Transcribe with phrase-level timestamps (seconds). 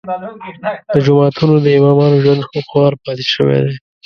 [0.95, 3.75] د جوماتونو د امامانو ژوند هم خوار پاتې شوی دی.